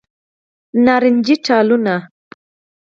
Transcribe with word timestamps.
نارنجې 0.85 1.35
ټالونه 1.45 1.95